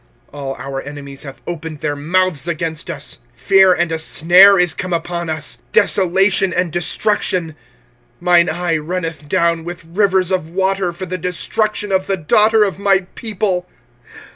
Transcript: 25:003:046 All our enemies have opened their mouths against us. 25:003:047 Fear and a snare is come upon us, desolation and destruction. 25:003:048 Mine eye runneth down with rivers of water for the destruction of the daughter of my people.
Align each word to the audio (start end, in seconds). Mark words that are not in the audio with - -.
25:003:046 0.33 0.39
All 0.39 0.53
our 0.55 0.81
enemies 0.81 1.21
have 1.21 1.41
opened 1.45 1.79
their 1.81 1.95
mouths 1.95 2.47
against 2.47 2.89
us. 2.89 3.19
25:003:047 3.37 3.39
Fear 3.45 3.73
and 3.73 3.91
a 3.91 3.97
snare 3.99 4.59
is 4.59 4.73
come 4.73 4.93
upon 4.93 5.29
us, 5.29 5.59
desolation 5.73 6.51
and 6.51 6.71
destruction. 6.71 7.47
25:003:048 7.49 7.55
Mine 8.21 8.49
eye 8.49 8.77
runneth 8.79 9.29
down 9.29 9.63
with 9.63 9.85
rivers 9.93 10.31
of 10.31 10.49
water 10.49 10.91
for 10.91 11.05
the 11.05 11.19
destruction 11.19 11.91
of 11.91 12.07
the 12.07 12.17
daughter 12.17 12.63
of 12.63 12.79
my 12.79 13.01
people. 13.13 13.67